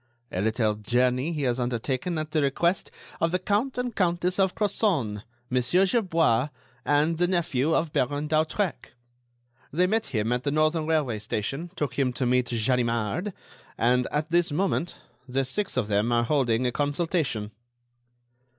[0.31, 4.55] "A little journey he has undertaken at the request of the Count and Countess of
[4.55, 6.49] Crozon, Monsieur Gerbois,
[6.83, 8.93] and the nephew of Baron d'Hautrec.
[9.71, 13.31] They met him at the Northern Railway station, took him to meet Ganimard,
[13.77, 14.95] and, at this moment,
[15.29, 17.51] the six of them are holding a consultation."